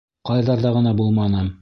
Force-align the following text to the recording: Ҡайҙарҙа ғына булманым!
Ҡайҙарҙа 0.29 0.71
ғына 0.79 0.95
булманым! 1.03 1.49